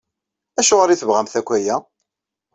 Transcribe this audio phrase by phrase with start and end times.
[0.59, 1.75] Acuɣer i tebɣamt akk aya?